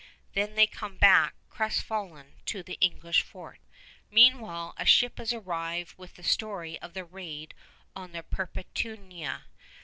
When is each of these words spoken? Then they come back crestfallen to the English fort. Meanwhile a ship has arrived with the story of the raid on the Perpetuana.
Then 0.33 0.55
they 0.55 0.65
come 0.65 0.97
back 0.97 1.35
crestfallen 1.51 2.33
to 2.47 2.63
the 2.63 2.79
English 2.81 3.21
fort. 3.21 3.59
Meanwhile 4.09 4.73
a 4.77 4.83
ship 4.83 5.19
has 5.19 5.31
arrived 5.31 5.95
with 5.95 6.15
the 6.15 6.23
story 6.23 6.81
of 6.81 6.95
the 6.95 7.05
raid 7.05 7.53
on 7.95 8.11
the 8.11 8.23
Perpetuana. 8.23 9.45